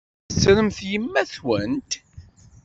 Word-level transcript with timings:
Tettremt 0.29 0.79
yemma-twent? 0.89 1.91